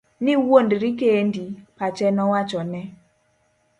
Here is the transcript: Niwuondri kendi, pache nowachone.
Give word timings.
Niwuondri 0.23 0.89
kendi, 1.01 1.43
pache 1.77 2.07
nowachone. 2.15 2.81